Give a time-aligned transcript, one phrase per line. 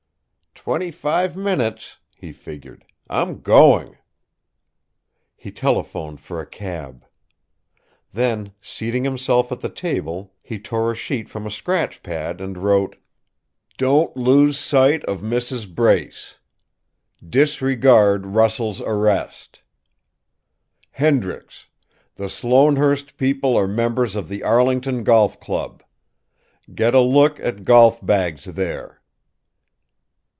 [0.53, 2.85] "Twenty five minutes," he figured.
[3.09, 3.97] "I'm going!"
[5.35, 7.03] He telephoned for a cab.
[8.13, 12.59] Then, seating himself at the table, he tore a sheet from a scratch pad and
[12.59, 12.95] wrote:
[13.79, 15.73] "Don't lose sight of Mrs.
[15.73, 16.35] Brace.
[17.27, 19.63] Disregard Russell's arrest.
[20.91, 21.69] "Hendricks:
[22.17, 25.81] the Sloanehurst people are members of the Arlington Golf Club.
[26.75, 28.99] Get a look at golf bags there.